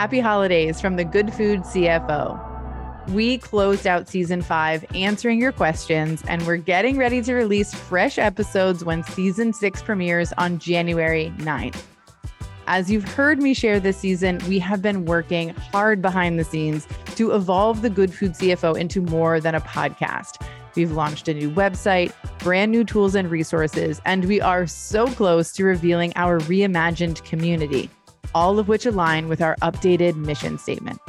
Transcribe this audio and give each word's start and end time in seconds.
Happy 0.00 0.20
holidays 0.20 0.80
from 0.80 0.96
the 0.96 1.04
Good 1.04 1.30
Food 1.34 1.60
CFO. 1.60 2.40
We 3.10 3.36
closed 3.36 3.86
out 3.86 4.08
season 4.08 4.40
five 4.40 4.82
answering 4.94 5.38
your 5.38 5.52
questions, 5.52 6.24
and 6.26 6.46
we're 6.46 6.56
getting 6.56 6.96
ready 6.96 7.20
to 7.20 7.34
release 7.34 7.74
fresh 7.74 8.16
episodes 8.16 8.82
when 8.82 9.04
season 9.04 9.52
six 9.52 9.82
premieres 9.82 10.32
on 10.38 10.58
January 10.58 11.34
9th. 11.36 11.82
As 12.66 12.90
you've 12.90 13.04
heard 13.04 13.42
me 13.42 13.52
share 13.52 13.78
this 13.78 13.98
season, 13.98 14.40
we 14.48 14.58
have 14.58 14.80
been 14.80 15.04
working 15.04 15.50
hard 15.50 16.00
behind 16.00 16.38
the 16.38 16.44
scenes 16.44 16.88
to 17.16 17.32
evolve 17.32 17.82
the 17.82 17.90
Good 17.90 18.14
Food 18.14 18.32
CFO 18.32 18.78
into 18.78 19.02
more 19.02 19.38
than 19.38 19.54
a 19.54 19.60
podcast. 19.60 20.42
We've 20.76 20.92
launched 20.92 21.28
a 21.28 21.34
new 21.34 21.50
website, 21.50 22.14
brand 22.38 22.72
new 22.72 22.84
tools 22.84 23.14
and 23.14 23.30
resources, 23.30 24.00
and 24.06 24.24
we 24.24 24.40
are 24.40 24.66
so 24.66 25.08
close 25.08 25.52
to 25.52 25.64
revealing 25.64 26.14
our 26.16 26.40
reimagined 26.40 27.22
community, 27.24 27.90
all 28.34 28.58
of 28.58 28.68
which 28.68 28.86
align 28.86 29.28
with 29.28 29.40
our 29.40 29.56
updated 29.62 30.16
mission 30.16 30.58
statement. 30.58 31.00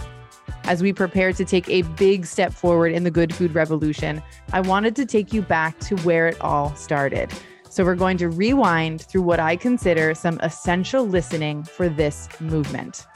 As 0.65 0.81
we 0.83 0.93
prepare 0.93 1.33
to 1.33 1.43
take 1.43 1.67
a 1.69 1.81
big 1.81 2.25
step 2.25 2.53
forward 2.53 2.91
in 2.91 3.03
the 3.03 3.11
good 3.11 3.33
food 3.33 3.55
revolution, 3.55 4.21
I 4.53 4.61
wanted 4.61 4.95
to 4.97 5.05
take 5.05 5.33
you 5.33 5.41
back 5.41 5.79
to 5.79 5.95
where 5.97 6.27
it 6.27 6.39
all 6.41 6.75
started. 6.75 7.31
So, 7.69 7.85
we're 7.85 7.95
going 7.95 8.17
to 8.17 8.27
rewind 8.27 9.01
through 9.01 9.21
what 9.21 9.39
I 9.39 9.55
consider 9.55 10.13
some 10.13 10.39
essential 10.43 11.07
listening 11.07 11.63
for 11.63 11.87
this 11.87 12.27
movement. 12.41 13.07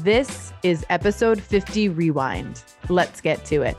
This 0.00 0.52
is 0.64 0.84
episode 0.90 1.40
50 1.40 1.88
Rewind. 1.90 2.64
Let's 2.88 3.20
get 3.20 3.44
to 3.46 3.62
it. 3.62 3.76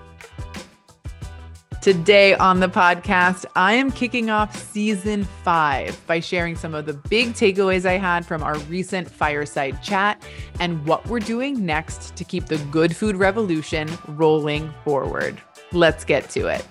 Today 1.84 2.34
on 2.36 2.62
the 2.62 2.70
podcast, 2.70 3.44
I 3.58 3.74
am 3.74 3.92
kicking 3.92 4.30
off 4.30 4.56
season 4.56 5.26
five 5.44 6.02
by 6.08 6.22
sharing 6.22 6.56
some 6.56 6.74
of 6.74 6.86
the 6.86 6.94
big 6.94 7.34
takeaways 7.34 7.86
I 7.86 7.98
had 7.98 8.26
from 8.26 8.42
our 8.42 8.58
recent 8.70 9.12
fireside 9.12 9.84
chat 9.84 10.24
and 10.62 10.86
what 10.86 11.06
we're 11.08 11.20
doing 11.20 11.66
next 11.66 12.16
to 12.16 12.24
keep 12.24 12.46
the 12.46 12.58
good 12.72 12.96
food 12.96 13.18
revolution 13.18 13.90
rolling 14.08 14.74
forward. 14.86 15.42
Let's 15.74 16.06
get 16.06 16.30
to 16.30 16.48
it. 16.48 16.66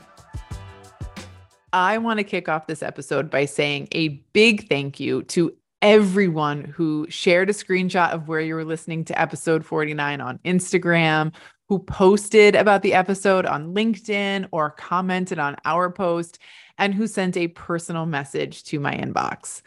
I 1.75 1.99
want 1.99 2.17
to 2.17 2.25
kick 2.25 2.49
off 2.49 2.67
this 2.67 2.83
episode 2.83 3.29
by 3.29 3.45
saying 3.45 3.89
a 3.93 4.09
big 4.33 4.67
thank 4.67 4.99
you 4.99 5.25
to 5.25 5.55
everyone 5.83 6.65
who 6.65 7.07
shared 7.11 7.51
a 7.51 7.53
screenshot 7.53 8.13
of 8.13 8.29
where 8.29 8.41
you 8.41 8.55
were 8.55 8.65
listening 8.65 9.05
to 9.05 9.21
episode 9.21 9.67
49 9.67 10.23
on 10.23 10.39
Instagram 10.47 11.33
who 11.69 11.79
posted 11.79 12.55
about 12.55 12.83
the 12.83 12.95
episode 12.95 13.47
on 13.47 13.75
LinkedIn 13.75 14.49
or 14.51 14.71
commented 14.71 15.39
on 15.39 15.57
our 15.65 15.91
post, 15.91 16.39
and 16.79 16.95
who 16.95 17.07
sent 17.07 17.37
a 17.37 17.49
personal 17.49 18.07
message 18.07 18.65
to 18.65 18.81
my 18.81 18.95
inbox. 18.95 19.63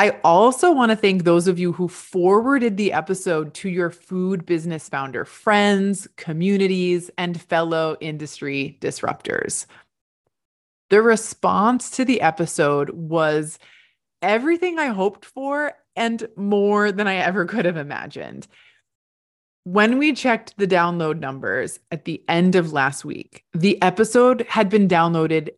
I 0.00 0.10
also 0.22 0.70
want 0.70 0.90
to 0.90 0.96
thank 0.96 1.24
those 1.24 1.48
of 1.48 1.58
you 1.58 1.72
who 1.72 1.88
forwarded 1.88 2.76
the 2.76 2.92
episode 2.92 3.52
to 3.54 3.68
your 3.68 3.90
food 3.90 4.46
business 4.46 4.88
founder 4.88 5.24
friends, 5.24 6.06
communities, 6.16 7.10
and 7.18 7.40
fellow 7.40 7.96
industry 8.00 8.78
disruptors. 8.80 9.66
The 10.90 11.02
response 11.02 11.90
to 11.92 12.04
the 12.04 12.20
episode 12.20 12.90
was 12.90 13.58
everything 14.22 14.78
I 14.78 14.86
hoped 14.86 15.24
for 15.24 15.72
and 15.96 16.28
more 16.36 16.92
than 16.92 17.08
I 17.08 17.16
ever 17.16 17.44
could 17.44 17.64
have 17.64 17.76
imagined. 17.76 18.46
When 19.70 19.98
we 19.98 20.14
checked 20.14 20.54
the 20.56 20.66
download 20.66 21.20
numbers 21.20 21.78
at 21.90 22.06
the 22.06 22.24
end 22.26 22.54
of 22.54 22.72
last 22.72 23.04
week, 23.04 23.44
the 23.52 23.80
episode 23.82 24.46
had 24.48 24.70
been 24.70 24.88
downloaded 24.88 25.50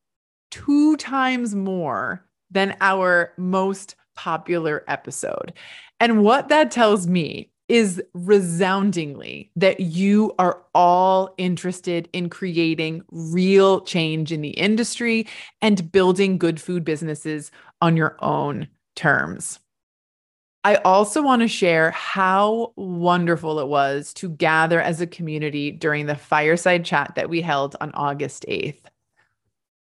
two 0.50 0.96
times 0.96 1.54
more 1.54 2.26
than 2.50 2.76
our 2.80 3.32
most 3.36 3.94
popular 4.16 4.82
episode. 4.88 5.52
And 6.00 6.24
what 6.24 6.48
that 6.48 6.72
tells 6.72 7.06
me 7.06 7.52
is 7.68 8.02
resoundingly 8.12 9.52
that 9.54 9.78
you 9.78 10.34
are 10.40 10.60
all 10.74 11.32
interested 11.38 12.08
in 12.12 12.28
creating 12.30 13.04
real 13.12 13.80
change 13.82 14.32
in 14.32 14.40
the 14.40 14.50
industry 14.50 15.24
and 15.62 15.92
building 15.92 16.36
good 16.36 16.60
food 16.60 16.84
businesses 16.84 17.52
on 17.80 17.96
your 17.96 18.16
own 18.18 18.66
terms. 18.96 19.60
I 20.62 20.76
also 20.76 21.22
want 21.22 21.40
to 21.40 21.48
share 21.48 21.90
how 21.92 22.74
wonderful 22.76 23.60
it 23.60 23.68
was 23.68 24.12
to 24.14 24.28
gather 24.28 24.80
as 24.80 25.00
a 25.00 25.06
community 25.06 25.70
during 25.70 26.04
the 26.04 26.14
fireside 26.14 26.84
chat 26.84 27.14
that 27.16 27.30
we 27.30 27.40
held 27.40 27.76
on 27.80 27.92
August 27.92 28.44
8th. 28.46 28.82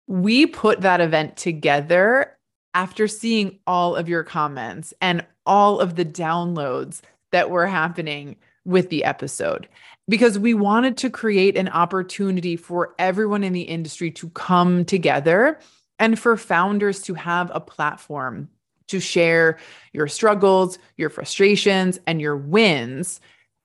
We 0.09 0.47
put 0.47 0.81
that 0.81 1.01
event 1.01 1.37
together 1.37 2.37
after 2.75 3.07
seeing 3.07 3.61
all 3.69 3.95
of 3.95 4.09
your 4.09 4.25
comments 4.25 4.93
and 5.01 5.25
all 5.47 5.79
of 5.79 5.95
the 5.95 6.05
downloads 6.05 7.03
that 7.31 7.51
were 7.51 7.69
happening 7.69 8.37
with 8.65 8.89
the 8.91 9.05
episode 9.05 9.69
because 10.09 10.39
we 10.39 10.55
wanted 10.55 10.97
to 10.97 11.11
create 11.11 11.57
an 11.57 11.69
opportunity 11.69 12.57
for 12.57 12.95
everyone 12.99 13.45
in 13.45 13.53
the 13.53 13.63
industry 13.63 14.11
to 14.11 14.29
come 14.31 14.85
together 14.85 15.59
and 15.99 16.19
for 16.19 16.37
founders 16.37 17.03
to 17.03 17.15
have 17.15 17.51
a 17.55 17.61
platform 17.61 18.49
to 18.89 19.01
share 19.01 19.59
your 19.93 20.07
struggles, 20.09 20.79
your 20.97 21.11
frustrations, 21.11 21.99
and 22.07 22.21
your 22.21 22.37
wins. 22.37 23.21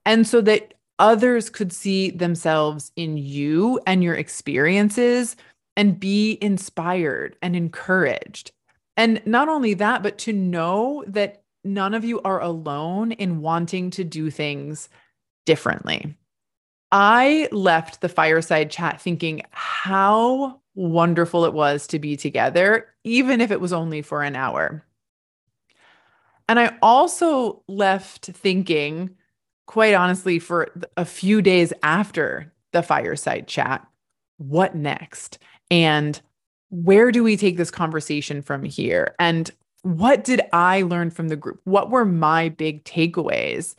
And 0.06 0.28
so 0.28 0.42
that 0.42 0.74
others 0.98 1.50
could 1.50 1.72
see 1.72 2.12
themselves 2.12 2.92
in 2.96 3.18
you 3.18 3.80
and 3.88 4.04
your 4.04 4.16
experiences 4.16 5.36
and 5.78 6.00
be 6.00 6.38
inspired 6.42 7.36
and 7.42 7.56
encouraged. 7.56 8.52
And 8.98 9.22
not 9.26 9.48
only 9.48 9.74
that, 9.76 10.04
but 10.04 10.18
to 10.20 10.34
know 10.34 11.06
that 11.08 11.44
none 11.64 11.94
of 11.94 12.04
you 12.04 12.22
are 12.22 12.42
alone 12.42 13.14
in 13.14 13.42
wanting 13.42 13.92
to 13.92 14.04
do 14.04 14.30
things 14.30 14.90
differently. 15.46 16.16
I 16.92 17.48
left 17.52 18.02
the 18.02 18.10
fireside 18.10 18.72
chat 18.72 19.00
thinking 19.00 19.44
how 19.52 20.60
wonderful 20.76 21.46
it 21.46 21.54
was 21.54 21.88
to 21.88 22.00
be 22.00 22.18
together, 22.18 22.88
even 23.04 23.42
if 23.42 23.52
it 23.52 23.62
was 23.62 23.74
only 23.74 24.02
for 24.02 24.24
an 24.24 24.36
hour. 24.36 24.84
And 26.50 26.60
I 26.60 26.76
also 26.82 27.62
left 27.68 28.26
thinking, 28.26 29.12
quite 29.68 29.94
honestly, 29.94 30.40
for 30.40 30.68
a 30.98 31.06
few 31.06 31.44
days 31.44 31.72
after 31.84 32.52
the 32.74 32.82
fireside 32.82 33.48
chat, 33.48 33.86
what 34.38 34.74
next? 34.74 35.38
And 35.70 36.20
where 36.72 37.12
do 37.12 37.24
we 37.24 37.38
take 37.38 37.58
this 37.58 37.70
conversation 37.70 38.42
from 38.42 38.64
here? 38.64 39.14
And 39.20 39.52
what 39.84 40.24
did 40.24 40.42
I 40.52 40.82
learn 40.82 41.12
from 41.12 41.28
the 41.28 41.36
group? 41.36 41.62
What 41.66 41.92
were 41.92 42.04
my 42.04 42.50
big 42.50 42.84
takeaways? 42.84 43.76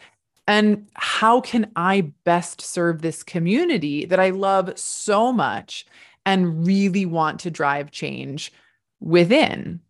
And 0.47 0.87
how 0.95 1.41
can 1.41 1.73
I 1.75 2.13
best 2.23 2.61
serve 2.61 3.03
this 3.03 3.25
community 3.25 4.05
that 4.05 4.21
I 4.21 4.31
love 4.31 4.79
so 4.79 5.33
much 5.33 5.87
and 6.25 6.65
really 6.65 7.05
want 7.05 7.41
to 7.41 7.51
drive 7.51 7.91
change 7.91 8.53
within? 9.01 9.81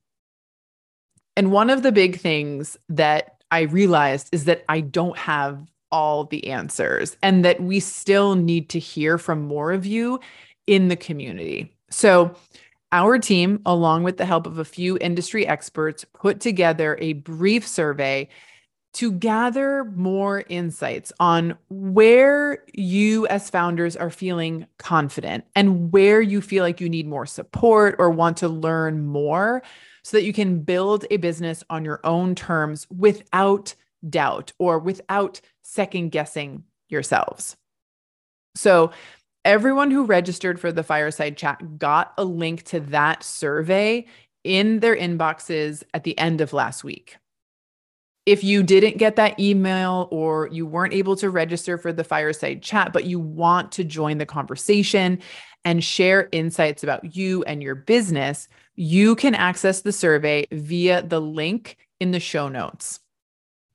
And 1.41 1.51
one 1.51 1.71
of 1.71 1.83
the 1.83 1.91
big 1.91 2.21
things 2.21 2.77
that 2.91 3.43
I 3.51 3.63
realized 3.63 4.29
is 4.31 4.45
that 4.45 4.63
I 4.69 4.83
don't 4.83 5.17
have 5.17 5.67
all 5.91 6.25
the 6.25 6.49
answers 6.49 7.17
and 7.23 7.47
that 7.47 7.63
we 7.63 7.81
still 7.81 8.35
need 8.35 8.69
to 8.69 8.79
hear 8.79 9.17
from 9.17 9.41
more 9.41 9.73
of 9.73 9.87
you 9.87 10.21
in 10.67 10.89
the 10.89 10.97
community. 10.97 11.75
So, 11.89 12.35
our 12.93 13.19
team, 13.19 13.63
along 13.65 14.03
with 14.03 14.19
the 14.19 14.27
help 14.27 14.47
of 14.47 14.59
a 14.59 14.67
few 14.67 14.99
industry 15.01 15.47
experts, 15.47 16.05
put 16.13 16.41
together 16.41 16.99
a 17.01 17.15
brief 17.15 17.67
survey 17.67 18.29
to 18.93 19.11
gather 19.11 19.85
more 19.97 20.45
insights 20.51 21.11
on 21.21 21.57
where 21.71 22.65
you, 22.75 23.27
as 23.29 23.49
founders, 23.49 23.97
are 23.97 24.11
feeling 24.11 24.67
confident 24.77 25.45
and 25.57 25.91
where 25.91 26.21
you 26.21 26.43
feel 26.43 26.63
like 26.63 26.83
you 26.83 26.89
need 26.91 27.07
more 27.07 27.25
support 27.25 27.97
or 27.99 28.11
want 28.11 28.37
to 28.37 28.49
learn 28.49 29.07
more 29.07 29.63
so 30.03 30.17
that 30.17 30.25
you 30.25 30.33
can 30.33 30.61
build 30.61 31.05
a 31.11 31.17
business 31.17 31.63
on 31.71 31.85
your 31.85 32.01
own 32.05 32.35
terms 32.35 32.87
without 32.91 33.75
doubt 34.09 34.53
or 34.59 34.79
without 34.79 35.41
second 35.63 36.11
guessing 36.11 36.65
yourselves. 36.89 37.57
So, 38.55 38.93
everyone 39.45 39.91
who 39.91 40.05
registered 40.05 40.61
for 40.61 40.73
the 40.73 40.83
fireside 40.83 41.37
chat 41.37 41.79
got 41.79 42.13
a 42.19 42.25
link 42.25 42.65
to 42.65 42.81
that 42.81 43.23
survey 43.23 44.07
in 44.45 44.81
their 44.81 44.97
inboxes 44.97 45.83
at 45.95 46.05
the 46.05 46.19
end 46.19 46.41
of 46.41 46.53
last 46.53 46.85
week. 46.85 47.17
If 48.27 48.45
you 48.45 48.63
didn't 48.63 48.99
get 48.99 49.17
that 49.17 49.41
email 49.41 50.09
or 50.11 50.49
you 50.49 50.67
weren't 50.67 50.93
able 50.93 51.17
to 51.17 51.31
register 51.31 51.79
for 51.79 51.93
the 51.93 52.05
fireside 52.05 52.63
chat, 52.63 52.93
but 52.93 53.05
you 53.05 53.19
want 53.19 53.73
to 53.73 53.85
join 53.85 54.19
the 54.19 54.27
conversation 54.27 55.21
and 55.65 55.85
share 55.85 56.29
insights 56.33 56.83
about 56.83 57.17
you 57.17 57.43
and 57.45 57.63
your 57.63 57.75
business, 57.75 58.49
you 58.77 59.15
can 59.17 59.35
access 59.35 59.83
the 59.83 59.93
survey 59.93 60.47
via 60.53 61.03
the 61.03 61.21
link 61.21 61.77
in 62.01 62.13
the 62.13 62.21
show 62.21 62.49
notes. 62.49 63.01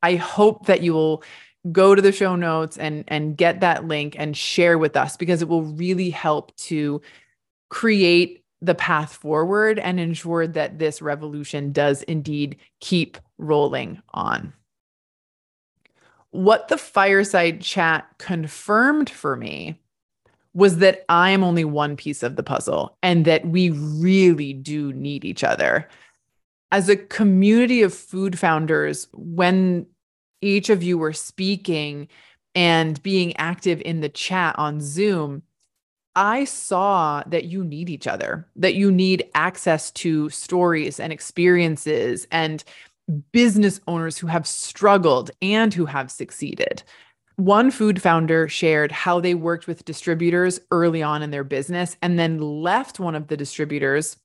I 0.04 0.16
hope 0.16 0.66
that 0.68 0.82
you 0.82 0.94
will 0.94 1.24
go 1.72 1.96
to 1.96 2.02
the 2.02 2.12
show 2.12 2.36
notes 2.36 2.78
and 2.78 3.04
and 3.08 3.38
get 3.38 3.60
that 3.62 3.86
link 3.88 4.16
and 4.20 4.38
share 4.38 4.78
with 4.78 4.96
us 4.96 5.18
because 5.18 5.42
it 5.42 5.48
will 5.48 5.64
really 5.64 6.10
help 6.12 6.56
to 6.58 7.02
create 7.70 8.44
the 8.62 8.76
path 8.76 9.14
forward 9.16 9.80
and 9.80 10.00
ensure 10.00 10.48
that 10.48 10.80
this 10.80 11.02
revolution 11.02 11.72
does 11.72 12.04
indeed 12.04 12.58
keep 12.80 13.18
rolling 13.38 14.02
on. 14.14 14.54
what 16.32 16.68
the 16.68 16.78
fireside 16.78 17.62
chat 17.62 18.08
confirmed 18.18 19.10
for 19.10 19.36
me 19.36 19.80
was 20.56 20.78
that 20.78 21.04
I 21.10 21.30
am 21.32 21.44
only 21.44 21.66
one 21.66 21.98
piece 21.98 22.24
of 22.24 22.38
the 22.38 22.44
puzzle 22.44 22.98
and 23.04 23.26
that 23.26 23.46
we 23.46 23.70
really 23.72 24.54
do 24.54 24.94
need 24.94 25.26
each 25.26 25.44
other. 25.44 25.88
As 26.72 26.90
a 26.90 26.96
community 26.96 27.84
of 27.84 27.94
food 27.94 28.40
founders, 28.40 29.08
when 29.14 29.86
each 30.42 30.70
of 30.70 30.82
you 30.82 30.98
were 30.98 31.14
speaking 31.14 32.08
and 32.56 33.04
being 33.04 33.36
active 33.36 33.82
in 33.82 34.00
the 34.00 34.10
chat 34.10 34.58
on 34.58 34.80
Zoom, 34.80 35.44
I 36.16 36.46
saw 36.46 37.22
that 37.28 37.44
you 37.46 37.64
need 37.66 37.90
each 37.90 38.08
other, 38.08 38.48
that 38.56 38.76
you 38.76 38.90
need 38.90 39.30
access 39.36 39.92
to 39.92 40.30
stories 40.30 41.02
and 41.02 41.12
experiences 41.12 42.26
and 42.32 42.64
business 43.34 43.82
owners 43.88 44.18
who 44.18 44.28
have 44.28 44.48
struggled 44.48 45.32
and 45.42 45.74
who 45.74 45.86
have 45.86 46.10
succeeded. 46.10 46.84
One 47.38 47.70
food 47.70 48.02
founder 48.02 48.48
shared 48.48 48.92
how 48.92 49.20
they 49.20 49.36
worked 49.36 49.68
with 49.68 49.84
distributors 49.84 50.60
early 50.72 51.04
on 51.04 51.22
in 51.22 51.32
their 51.32 51.44
business 51.44 51.98
and 52.02 52.18
then 52.18 52.40
left 52.40 53.00
one 53.00 53.16
of 53.16 53.28
the 53.28 53.36
distributors 53.36 54.18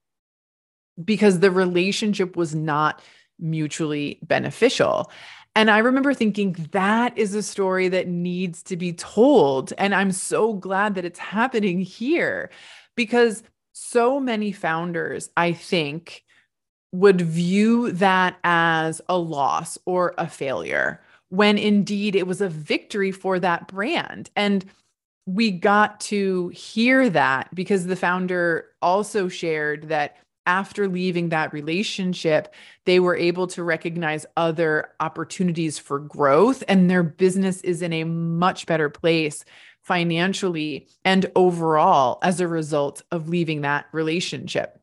because 1.02 1.40
the 1.40 1.50
relationship 1.50 2.36
was 2.36 2.54
not 2.54 3.02
mutually 3.38 4.20
beneficial. 4.22 5.10
And 5.56 5.70
I 5.70 5.78
remember 5.78 6.14
thinking 6.14 6.52
that 6.70 7.18
is 7.18 7.34
a 7.34 7.42
story 7.42 7.88
that 7.88 8.06
needs 8.06 8.62
to 8.64 8.76
be 8.76 8.92
told. 8.92 9.72
And 9.78 9.94
I'm 9.94 10.12
so 10.12 10.52
glad 10.52 10.94
that 10.94 11.04
it's 11.04 11.18
happening 11.18 11.80
here 11.80 12.50
because 12.94 13.42
so 13.72 14.20
many 14.20 14.52
founders, 14.52 15.30
I 15.36 15.52
think, 15.52 16.22
would 16.92 17.20
view 17.20 17.90
that 17.92 18.38
as 18.44 19.00
a 19.08 19.18
loss 19.18 19.78
or 19.84 20.14
a 20.18 20.28
failure 20.28 21.00
when 21.30 21.58
indeed 21.58 22.14
it 22.14 22.26
was 22.26 22.40
a 22.40 22.48
victory 22.48 23.10
for 23.10 23.40
that 23.40 23.66
brand. 23.66 24.30
And 24.36 24.64
we 25.26 25.50
got 25.50 26.00
to 26.00 26.48
hear 26.48 27.08
that 27.10 27.54
because 27.54 27.86
the 27.86 27.96
founder 27.96 28.66
also 28.82 29.28
shared 29.28 29.88
that 29.88 30.16
after 30.46 30.88
leaving 30.88 31.28
that 31.28 31.52
relationship, 31.52 32.52
they 32.84 32.98
were 32.98 33.14
able 33.14 33.46
to 33.46 33.62
recognize 33.62 34.26
other 34.36 34.90
opportunities 34.98 35.78
for 35.78 36.00
growth, 36.00 36.64
and 36.66 36.90
their 36.90 37.04
business 37.04 37.60
is 37.60 37.82
in 37.82 37.92
a 37.92 38.04
much 38.04 38.66
better 38.66 38.88
place 38.88 39.44
financially 39.82 40.88
and 41.04 41.30
overall 41.36 42.18
as 42.22 42.40
a 42.40 42.48
result 42.48 43.02
of 43.12 43.28
leaving 43.28 43.60
that 43.60 43.86
relationship. 43.92 44.80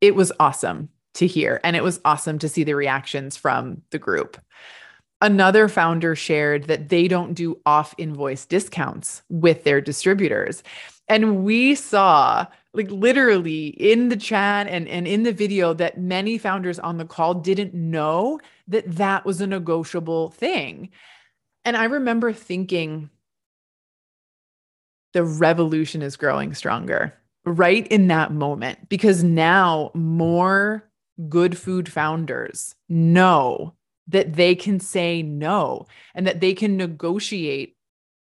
It 0.00 0.14
was 0.14 0.30
awesome 0.38 0.90
to 1.14 1.26
hear, 1.26 1.60
and 1.64 1.74
it 1.74 1.82
was 1.82 2.00
awesome 2.04 2.38
to 2.40 2.48
see 2.48 2.64
the 2.64 2.74
reactions 2.74 3.36
from 3.36 3.82
the 3.90 3.98
group. 3.98 4.38
Another 5.22 5.68
founder 5.68 6.16
shared 6.16 6.64
that 6.64 6.88
they 6.88 7.06
don't 7.06 7.34
do 7.34 7.60
off 7.64 7.94
invoice 7.96 8.44
discounts 8.44 9.22
with 9.28 9.62
their 9.62 9.80
distributors. 9.80 10.64
And 11.06 11.44
we 11.44 11.76
saw, 11.76 12.44
like, 12.74 12.90
literally 12.90 13.68
in 13.68 14.08
the 14.08 14.16
chat 14.16 14.66
and, 14.66 14.88
and 14.88 15.06
in 15.06 15.22
the 15.22 15.32
video, 15.32 15.74
that 15.74 15.96
many 15.96 16.38
founders 16.38 16.80
on 16.80 16.96
the 16.98 17.04
call 17.04 17.34
didn't 17.34 17.72
know 17.72 18.40
that 18.66 18.96
that 18.96 19.24
was 19.24 19.40
a 19.40 19.46
negotiable 19.46 20.30
thing. 20.30 20.90
And 21.64 21.76
I 21.76 21.84
remember 21.84 22.32
thinking, 22.32 23.08
the 25.12 25.22
revolution 25.22 26.02
is 26.02 26.16
growing 26.16 26.52
stronger 26.52 27.14
right 27.44 27.86
in 27.88 28.08
that 28.08 28.32
moment 28.32 28.88
because 28.88 29.22
now 29.22 29.92
more 29.94 30.90
good 31.28 31.56
food 31.56 31.88
founders 31.88 32.74
know 32.88 33.74
that 34.12 34.34
they 34.34 34.54
can 34.54 34.80
say 34.80 35.22
no 35.22 35.86
and 36.14 36.26
that 36.26 36.40
they 36.40 36.54
can 36.54 36.76
negotiate 36.76 37.76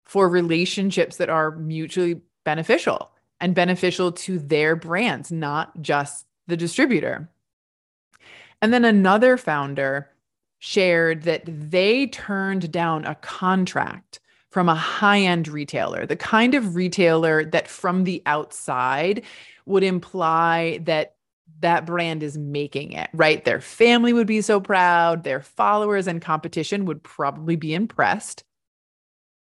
for 0.05 0.29
relationships 0.29 1.17
that 1.17 1.31
are 1.31 1.53
mutually 1.53 2.21
beneficial 2.45 3.11
and 3.41 3.55
beneficial 3.55 4.13
to 4.13 4.39
their 4.39 4.77
brands, 4.77 5.31
not 5.31 5.81
just 5.83 6.27
the 6.47 6.57
distributor. 6.57 7.29
And 8.61 8.73
then 8.73 8.85
another 8.85 9.37
founder 9.37 10.11
shared 10.61 11.23
that 11.23 11.43
they 11.47 12.07
turned 12.07 12.71
down 12.71 13.05
a 13.05 13.17
contract 13.17 14.21
from 14.51 14.69
a 14.69 14.75
high 14.75 15.21
end 15.21 15.49
retailer, 15.49 16.07
the 16.07 16.15
kind 16.15 16.55
of 16.55 16.77
retailer 16.77 17.45
that 17.47 17.67
from 17.67 18.05
the 18.05 18.23
outside 18.27 19.23
would 19.67 19.83
imply 19.83 20.79
that 20.83 21.17
that 21.63 21.87
brand 21.87 22.23
is 22.23 22.37
making 22.37 22.93
it, 22.93 23.09
right? 23.15 23.45
Their 23.45 23.61
family 23.61 24.13
would 24.13 24.27
be 24.27 24.41
so 24.41 24.61
proud, 24.61 25.25
their 25.25 25.41
followers 25.41 26.07
and 26.07 26.21
competition 26.21 26.85
would 26.85 27.03
probably 27.03 27.57
be 27.57 27.75
impressed. 27.75 28.45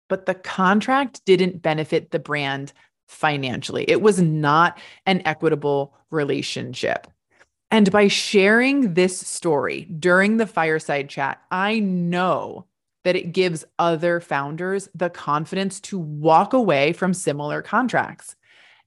But 0.08 0.26
the 0.26 0.34
contract 0.34 1.24
didn't 1.24 1.62
benefit 1.62 2.10
the 2.10 2.18
brand 2.18 2.72
financially. 3.08 3.84
It 3.88 4.02
was 4.02 4.20
not 4.20 4.78
an 5.06 5.22
equitable 5.24 5.94
relationship. 6.10 7.06
And 7.70 7.90
by 7.90 8.08
sharing 8.08 8.94
this 8.94 9.18
story 9.18 9.84
during 9.84 10.36
the 10.36 10.46
fireside 10.46 11.08
chat, 11.08 11.40
I 11.50 11.78
know 11.78 12.66
that 13.04 13.16
it 13.16 13.32
gives 13.32 13.64
other 13.78 14.20
founders 14.20 14.88
the 14.94 15.10
confidence 15.10 15.80
to 15.80 15.98
walk 15.98 16.52
away 16.52 16.92
from 16.92 17.14
similar 17.14 17.62
contracts. 17.62 18.36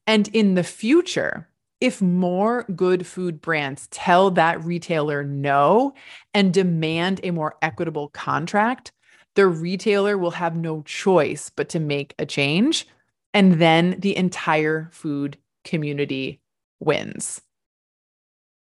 And 0.05 0.27
in 0.29 0.55
the 0.55 0.63
future, 0.63 1.47
if 1.81 2.01
more 2.01 2.63
good 2.75 3.05
food 3.05 3.41
brands 3.41 3.87
tell 3.87 4.31
that 4.31 4.63
retailer 4.63 5.23
no 5.23 5.93
and 6.33 6.53
demand 6.53 7.19
a 7.23 7.31
more 7.31 7.55
equitable 7.61 8.09
contract, 8.09 8.91
the 9.35 9.47
retailer 9.47 10.17
will 10.17 10.31
have 10.31 10.55
no 10.55 10.81
choice 10.83 11.51
but 11.55 11.69
to 11.69 11.79
make 11.79 12.13
a 12.19 12.25
change. 12.25 12.87
And 13.33 13.53
then 13.53 13.99
the 13.99 14.15
entire 14.15 14.89
food 14.91 15.37
community 15.63 16.39
wins. 16.79 17.41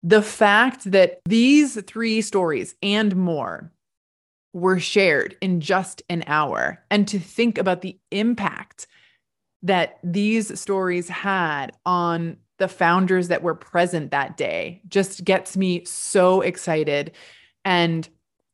The 0.02 0.22
fact 0.22 0.90
that 0.90 1.20
these 1.24 1.80
three 1.82 2.20
stories 2.22 2.74
and 2.82 3.14
more 3.16 3.72
were 4.52 4.78
shared 4.78 5.36
in 5.40 5.60
just 5.60 6.02
an 6.08 6.24
hour, 6.26 6.82
and 6.90 7.06
to 7.08 7.18
think 7.18 7.58
about 7.58 7.82
the 7.82 7.98
impact 8.10 8.86
that 9.62 9.98
these 10.02 10.58
stories 10.58 11.08
had 11.08 11.72
on 11.84 12.36
the 12.58 12.68
founders 12.68 13.28
that 13.28 13.42
were 13.42 13.54
present 13.54 14.10
that 14.10 14.36
day 14.36 14.82
just 14.88 15.24
gets 15.24 15.56
me 15.56 15.84
so 15.84 16.40
excited 16.40 17.12
and 17.64 18.08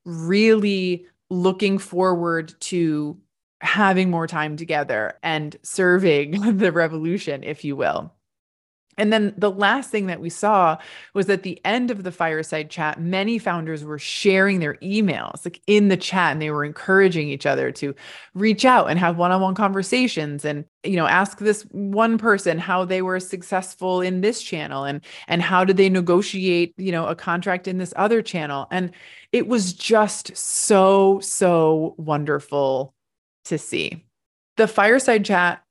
really 0.04 1.06
looking 1.30 1.78
forward 1.78 2.54
to 2.60 3.18
having 3.60 4.10
more 4.10 4.26
time 4.26 4.56
together 4.56 5.18
and 5.22 5.56
serving 5.62 6.32
the 6.58 6.70
revolution, 6.70 7.42
if 7.42 7.64
you 7.64 7.74
will. 7.76 8.12
And 8.96 9.12
then 9.12 9.34
the 9.36 9.50
last 9.50 9.90
thing 9.90 10.06
that 10.06 10.20
we 10.20 10.30
saw 10.30 10.78
was 11.14 11.28
at 11.28 11.42
the 11.42 11.60
end 11.64 11.90
of 11.90 12.02
the 12.02 12.12
fireside 12.12 12.70
chat, 12.70 13.00
many 13.00 13.38
founders 13.38 13.84
were 13.84 13.98
sharing 13.98 14.60
their 14.60 14.74
emails 14.74 15.44
like 15.44 15.60
in 15.66 15.88
the 15.88 15.96
chat 15.96 16.32
and 16.32 16.40
they 16.40 16.50
were 16.50 16.64
encouraging 16.64 17.28
each 17.28 17.46
other 17.46 17.72
to 17.72 17.94
reach 18.34 18.64
out 18.64 18.90
and 18.90 18.98
have 18.98 19.16
one-on-one 19.16 19.54
conversations 19.54 20.44
and 20.44 20.64
you 20.84 20.96
know 20.96 21.06
ask 21.06 21.38
this 21.38 21.62
one 21.70 22.18
person 22.18 22.58
how 22.58 22.84
they 22.84 23.02
were 23.02 23.18
successful 23.18 24.00
in 24.00 24.20
this 24.20 24.42
channel 24.42 24.84
and 24.84 25.00
and 25.28 25.42
how 25.42 25.64
did 25.64 25.76
they 25.76 25.88
negotiate, 25.88 26.74
you 26.76 26.92
know, 26.92 27.06
a 27.06 27.16
contract 27.16 27.66
in 27.66 27.78
this 27.78 27.94
other 27.96 28.22
channel. 28.22 28.66
And 28.70 28.92
it 29.32 29.48
was 29.48 29.72
just 29.72 30.36
so 30.36 31.20
so 31.20 31.94
wonderful 31.98 32.94
to 33.46 33.58
see. 33.58 34.04
The 34.56 34.68
fireside 34.68 35.24
chat 35.24 35.63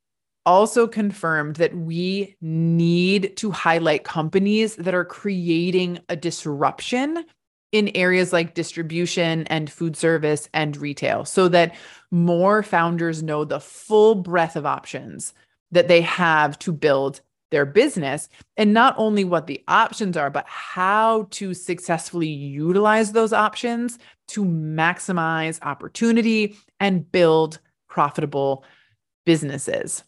also 0.45 0.87
confirmed 0.87 1.55
that 1.57 1.75
we 1.75 2.35
need 2.41 3.35
to 3.37 3.51
highlight 3.51 4.03
companies 4.03 4.75
that 4.75 4.93
are 4.93 5.05
creating 5.05 5.99
a 6.09 6.15
disruption 6.15 7.23
in 7.71 7.89
areas 7.95 8.31
like 8.31 8.53
distribution 8.53 9.47
and 9.47 9.71
food 9.71 9.97
service 9.97 10.47
and 10.53 10.77
retail 10.77 11.25
so 11.25 11.47
that 11.47 11.75
more 12.11 12.61
founders 12.61 13.23
know 13.23 13.43
the 13.43 13.59
full 13.59 14.15
breadth 14.15 14.55
of 14.55 14.65
options 14.65 15.33
that 15.71 15.87
they 15.87 16.01
have 16.01 16.57
to 16.59 16.71
build 16.71 17.21
their 17.49 17.65
business 17.65 18.29
and 18.57 18.73
not 18.73 18.95
only 18.97 19.23
what 19.23 19.47
the 19.47 19.63
options 19.67 20.17
are 20.17 20.29
but 20.29 20.45
how 20.47 21.27
to 21.31 21.53
successfully 21.53 22.27
utilize 22.27 23.11
those 23.11 23.33
options 23.33 23.97
to 24.27 24.43
maximize 24.43 25.59
opportunity 25.63 26.55
and 26.79 27.11
build 27.11 27.59
profitable 27.87 28.63
businesses 29.25 30.03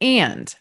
and 0.00 0.54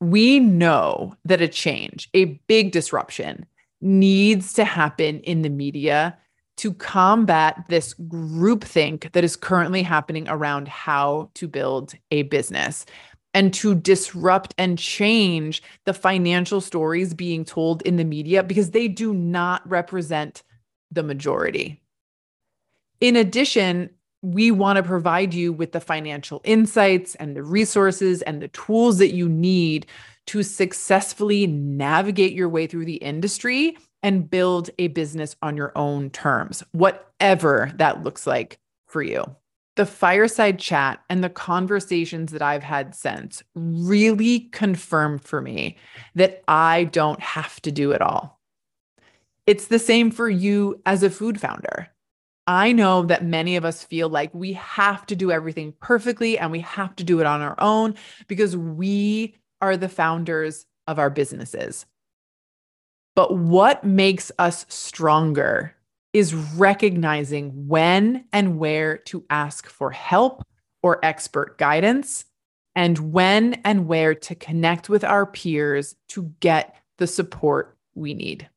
we 0.00 0.38
know 0.40 1.16
that 1.24 1.40
a 1.40 1.48
change, 1.48 2.08
a 2.14 2.40
big 2.46 2.72
disruption, 2.72 3.46
needs 3.80 4.52
to 4.54 4.64
happen 4.64 5.20
in 5.20 5.42
the 5.42 5.48
media 5.48 6.16
to 6.58 6.72
combat 6.72 7.64
this 7.68 7.94
groupthink 7.94 9.12
that 9.12 9.24
is 9.24 9.36
currently 9.36 9.82
happening 9.82 10.26
around 10.28 10.68
how 10.68 11.30
to 11.34 11.46
build 11.46 11.94
a 12.10 12.22
business 12.22 12.86
and 13.34 13.52
to 13.52 13.74
disrupt 13.74 14.54
and 14.56 14.78
change 14.78 15.62
the 15.84 15.92
financial 15.92 16.60
stories 16.62 17.12
being 17.12 17.44
told 17.44 17.82
in 17.82 17.96
the 17.96 18.04
media 18.04 18.42
because 18.42 18.70
they 18.70 18.88
do 18.88 19.12
not 19.12 19.68
represent 19.68 20.42
the 20.90 21.02
majority. 21.02 21.82
In 23.00 23.16
addition, 23.16 23.90
we 24.26 24.50
want 24.50 24.76
to 24.76 24.82
provide 24.82 25.32
you 25.32 25.52
with 25.52 25.70
the 25.70 25.80
financial 25.80 26.40
insights 26.42 27.14
and 27.14 27.36
the 27.36 27.44
resources 27.44 28.22
and 28.22 28.42
the 28.42 28.48
tools 28.48 28.98
that 28.98 29.14
you 29.14 29.28
need 29.28 29.86
to 30.26 30.42
successfully 30.42 31.46
navigate 31.46 32.32
your 32.32 32.48
way 32.48 32.66
through 32.66 32.84
the 32.84 32.96
industry 32.96 33.78
and 34.02 34.28
build 34.28 34.68
a 34.80 34.88
business 34.88 35.36
on 35.42 35.56
your 35.56 35.70
own 35.76 36.10
terms, 36.10 36.64
whatever 36.72 37.70
that 37.76 38.02
looks 38.02 38.26
like 38.26 38.58
for 38.88 39.00
you. 39.00 39.24
The 39.76 39.86
fireside 39.86 40.58
chat 40.58 41.00
and 41.08 41.22
the 41.22 41.28
conversations 41.28 42.32
that 42.32 42.42
I've 42.42 42.64
had 42.64 42.96
since 42.96 43.44
really 43.54 44.40
confirmed 44.40 45.22
for 45.22 45.40
me 45.40 45.76
that 46.16 46.42
I 46.48 46.84
don't 46.84 47.20
have 47.20 47.60
to 47.62 47.70
do 47.70 47.92
it 47.92 48.02
all. 48.02 48.40
It's 49.46 49.68
the 49.68 49.78
same 49.78 50.10
for 50.10 50.28
you 50.28 50.82
as 50.84 51.04
a 51.04 51.10
food 51.10 51.40
founder. 51.40 51.88
I 52.46 52.72
know 52.72 53.02
that 53.04 53.24
many 53.24 53.56
of 53.56 53.64
us 53.64 53.82
feel 53.82 54.08
like 54.08 54.32
we 54.32 54.52
have 54.52 55.04
to 55.06 55.16
do 55.16 55.32
everything 55.32 55.74
perfectly 55.80 56.38
and 56.38 56.52
we 56.52 56.60
have 56.60 56.94
to 56.96 57.04
do 57.04 57.20
it 57.20 57.26
on 57.26 57.40
our 57.40 57.56
own 57.58 57.94
because 58.28 58.56
we 58.56 59.36
are 59.60 59.76
the 59.76 59.88
founders 59.88 60.66
of 60.86 60.98
our 60.98 61.10
businesses. 61.10 61.86
But 63.16 63.36
what 63.36 63.82
makes 63.82 64.30
us 64.38 64.66
stronger 64.68 65.74
is 66.12 66.34
recognizing 66.34 67.66
when 67.66 68.26
and 68.32 68.58
where 68.58 68.98
to 68.98 69.24
ask 69.28 69.68
for 69.68 69.90
help 69.90 70.42
or 70.82 71.04
expert 71.04 71.58
guidance, 71.58 72.24
and 72.76 73.12
when 73.12 73.54
and 73.64 73.88
where 73.88 74.14
to 74.14 74.34
connect 74.34 74.88
with 74.88 75.02
our 75.02 75.26
peers 75.26 75.96
to 76.08 76.32
get 76.40 76.76
the 76.98 77.06
support 77.06 77.76
we 77.94 78.14
need. 78.14 78.48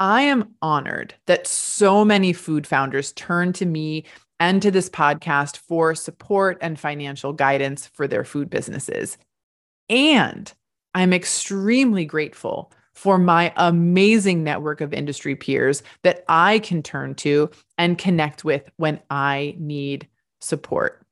I 0.00 0.22
am 0.22 0.54
honored 0.62 1.14
that 1.26 1.46
so 1.46 2.06
many 2.06 2.32
food 2.32 2.66
founders 2.66 3.12
turn 3.12 3.52
to 3.52 3.66
me 3.66 4.06
and 4.40 4.62
to 4.62 4.70
this 4.70 4.88
podcast 4.88 5.58
for 5.58 5.94
support 5.94 6.56
and 6.62 6.80
financial 6.80 7.34
guidance 7.34 7.86
for 7.86 8.08
their 8.08 8.24
food 8.24 8.48
businesses. 8.48 9.18
And 9.90 10.50
I'm 10.94 11.12
extremely 11.12 12.06
grateful 12.06 12.72
for 12.94 13.18
my 13.18 13.52
amazing 13.56 14.42
network 14.42 14.80
of 14.80 14.94
industry 14.94 15.36
peers 15.36 15.82
that 16.02 16.24
I 16.28 16.60
can 16.60 16.82
turn 16.82 17.14
to 17.16 17.50
and 17.76 17.98
connect 17.98 18.42
with 18.42 18.70
when 18.78 19.00
I 19.10 19.54
need 19.58 20.08
support. 20.40 21.04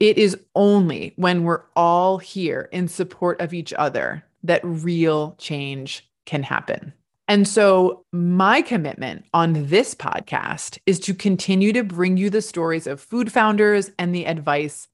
It 0.00 0.18
is 0.18 0.36
only 0.54 1.14
when 1.16 1.44
we're 1.44 1.62
all 1.74 2.18
here 2.18 2.68
in 2.72 2.88
support 2.88 3.40
of 3.40 3.54
each 3.54 3.72
other 3.72 4.22
that 4.42 4.60
real 4.62 5.34
change 5.38 6.06
can 6.26 6.42
happen. 6.42 6.92
And 7.28 7.48
so, 7.48 8.04
my 8.12 8.62
commitment 8.62 9.24
on 9.34 9.66
this 9.66 9.94
podcast 9.94 10.78
is 10.86 11.00
to 11.00 11.14
continue 11.14 11.72
to 11.72 11.82
bring 11.82 12.16
you 12.16 12.30
the 12.30 12.42
stories 12.42 12.86
of 12.86 13.00
food 13.00 13.32
founders 13.32 13.90
and 13.98 14.14
the 14.14 14.26
advice 14.26 14.86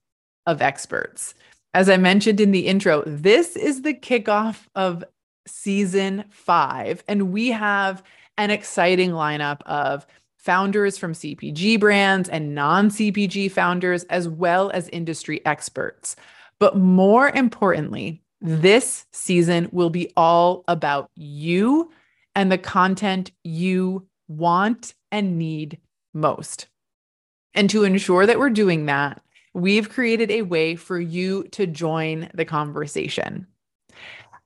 of 0.46 0.62
experts. 0.62 1.34
As 1.74 1.90
I 1.90 1.98
mentioned 1.98 2.40
in 2.40 2.52
the 2.52 2.66
intro, 2.66 3.02
this 3.06 3.56
is 3.56 3.82
the 3.82 3.94
kickoff 3.94 4.66
of 4.74 5.04
season 5.46 6.24
five, 6.30 7.04
and 7.06 7.32
we 7.32 7.48
have 7.48 8.02
an 8.38 8.50
exciting 8.50 9.10
lineup 9.10 9.60
of 9.62 10.06
founders 10.38 10.98
from 10.98 11.12
CPG 11.12 11.78
brands 11.78 12.30
and 12.30 12.54
non 12.54 12.88
CPG 12.88 13.50
founders, 13.50 14.04
as 14.04 14.26
well 14.26 14.70
as 14.70 14.88
industry 14.88 15.44
experts. 15.44 16.16
But 16.58 16.78
more 16.78 17.28
importantly, 17.28 18.22
this 18.40 19.04
season 19.12 19.68
will 19.70 19.90
be 19.90 20.10
all 20.16 20.64
about 20.66 21.10
you 21.14 21.90
and 22.34 22.50
the 22.50 22.58
content 22.58 23.30
you 23.44 24.08
want 24.28 24.94
and 25.10 25.38
need 25.38 25.78
most. 26.14 26.68
And 27.54 27.68
to 27.70 27.84
ensure 27.84 28.26
that 28.26 28.38
we're 28.38 28.50
doing 28.50 28.86
that, 28.86 29.22
we've 29.54 29.90
created 29.90 30.30
a 30.30 30.42
way 30.42 30.76
for 30.76 30.98
you 30.98 31.44
to 31.52 31.66
join 31.66 32.28
the 32.34 32.44
conversation. 32.44 33.46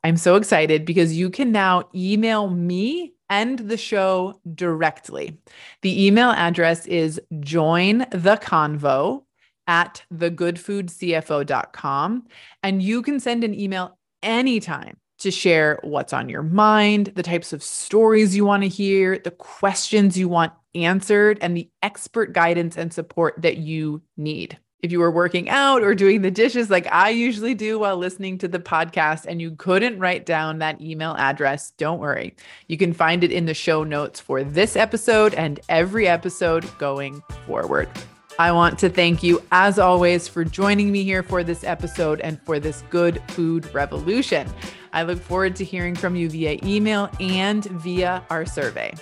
I'm 0.02 0.16
so 0.16 0.36
excited 0.36 0.84
because 0.84 1.16
you 1.16 1.30
can 1.30 1.52
now 1.52 1.88
email 1.94 2.48
me 2.48 3.14
and 3.28 3.58
the 3.58 3.76
show 3.76 4.40
directly. 4.54 5.36
The 5.82 6.06
email 6.06 6.30
address 6.30 6.86
is 6.86 7.20
join 7.40 8.06
the 8.10 8.38
convo 8.40 9.24
at 9.66 10.04
thegoodfoodcfo.com. 10.14 12.24
And 12.62 12.82
you 12.82 13.02
can 13.02 13.18
send 13.18 13.42
an 13.42 13.58
email 13.58 13.98
anytime 14.22 14.96
to 15.18 15.30
share 15.30 15.78
what's 15.82 16.12
on 16.12 16.28
your 16.28 16.42
mind, 16.42 17.12
the 17.14 17.22
types 17.22 17.52
of 17.52 17.62
stories 17.62 18.36
you 18.36 18.44
want 18.44 18.62
to 18.62 18.68
hear, 18.68 19.18
the 19.18 19.30
questions 19.30 20.16
you 20.16 20.28
want 20.28 20.52
answered, 20.74 21.38
and 21.40 21.56
the 21.56 21.68
expert 21.82 22.32
guidance 22.32 22.76
and 22.76 22.92
support 22.92 23.34
that 23.38 23.56
you 23.56 24.02
need. 24.16 24.58
If 24.82 24.92
you 24.92 25.00
were 25.00 25.10
working 25.10 25.48
out 25.48 25.82
or 25.82 25.94
doing 25.94 26.22
the 26.22 26.30
dishes 26.30 26.70
like 26.70 26.86
I 26.92 27.08
usually 27.08 27.54
do 27.54 27.78
while 27.78 27.96
listening 27.96 28.38
to 28.38 28.48
the 28.48 28.58
podcast 28.58 29.24
and 29.26 29.40
you 29.40 29.52
couldn't 29.52 29.98
write 29.98 30.26
down 30.26 30.58
that 30.58 30.80
email 30.80 31.16
address, 31.18 31.72
don't 31.72 31.98
worry. 31.98 32.36
You 32.68 32.76
can 32.76 32.92
find 32.92 33.24
it 33.24 33.32
in 33.32 33.46
the 33.46 33.54
show 33.54 33.84
notes 33.84 34.20
for 34.20 34.44
this 34.44 34.76
episode 34.76 35.34
and 35.34 35.58
every 35.68 36.06
episode 36.06 36.70
going 36.78 37.22
forward. 37.46 37.88
I 38.38 38.52
want 38.52 38.78
to 38.80 38.90
thank 38.90 39.22
you, 39.22 39.42
as 39.50 39.78
always, 39.78 40.28
for 40.28 40.44
joining 40.44 40.92
me 40.92 41.04
here 41.04 41.22
for 41.22 41.42
this 41.42 41.64
episode 41.64 42.20
and 42.20 42.40
for 42.42 42.60
this 42.60 42.82
good 42.90 43.22
food 43.28 43.72
revolution. 43.72 44.46
I 44.92 45.04
look 45.04 45.18
forward 45.18 45.56
to 45.56 45.64
hearing 45.64 45.94
from 45.94 46.16
you 46.16 46.28
via 46.28 46.58
email 46.62 47.08
and 47.18 47.64
via 47.64 48.22
our 48.28 48.44
survey. 48.44 48.92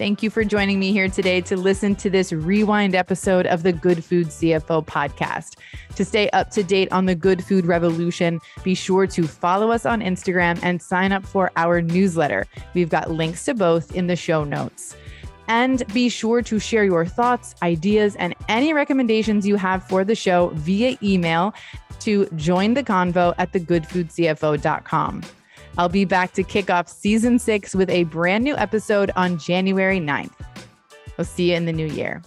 Thank 0.00 0.22
you 0.22 0.30
for 0.30 0.44
joining 0.44 0.78
me 0.78 0.92
here 0.92 1.08
today 1.08 1.40
to 1.42 1.56
listen 1.56 1.96
to 1.96 2.08
this 2.08 2.32
rewind 2.32 2.94
episode 2.94 3.46
of 3.46 3.64
the 3.64 3.72
Good 3.72 4.04
Food 4.04 4.28
CFO 4.28 4.86
podcast. 4.86 5.56
To 5.96 6.04
stay 6.04 6.30
up 6.30 6.50
to 6.52 6.62
date 6.62 6.90
on 6.92 7.06
the 7.06 7.16
Good 7.16 7.44
Food 7.44 7.66
Revolution, 7.66 8.40
be 8.62 8.74
sure 8.74 9.08
to 9.08 9.26
follow 9.26 9.72
us 9.72 9.84
on 9.84 10.00
Instagram 10.00 10.58
and 10.62 10.80
sign 10.80 11.10
up 11.10 11.26
for 11.26 11.50
our 11.56 11.82
newsletter. 11.82 12.46
We've 12.74 12.88
got 12.88 13.10
links 13.10 13.44
to 13.46 13.54
both 13.54 13.94
in 13.94 14.06
the 14.06 14.16
show 14.16 14.44
notes. 14.44 14.96
And 15.50 15.84
be 15.92 16.08
sure 16.08 16.42
to 16.42 16.60
share 16.60 16.84
your 16.84 17.04
thoughts, 17.04 17.56
ideas, 17.60 18.14
and 18.14 18.36
any 18.48 18.72
recommendations 18.72 19.44
you 19.44 19.56
have 19.56 19.82
for 19.82 20.04
the 20.04 20.14
show 20.14 20.50
via 20.54 20.96
email 21.02 21.52
to 22.00 22.26
join 22.36 22.74
the 22.74 22.84
convo 22.84 23.34
at 23.36 23.50
thegoodfoodcfo.com. 23.50 25.22
I'll 25.76 25.88
be 25.88 26.04
back 26.04 26.34
to 26.34 26.44
kick 26.44 26.70
off 26.70 26.88
season 26.88 27.40
six 27.40 27.74
with 27.74 27.90
a 27.90 28.04
brand 28.04 28.44
new 28.44 28.56
episode 28.56 29.10
on 29.16 29.38
January 29.38 29.98
9th. 29.98 30.30
We'll 31.18 31.24
see 31.24 31.50
you 31.50 31.56
in 31.56 31.64
the 31.64 31.72
new 31.72 31.88
year. 31.88 32.22